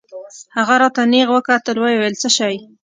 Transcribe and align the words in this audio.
هغه 0.57 0.75
راته 0.81 1.01
نېغ 1.11 1.27
وکتل 1.33 1.75
ويې 1.77 1.97
ويل 1.99 2.15
څه 2.21 2.29
شى. 2.37 2.53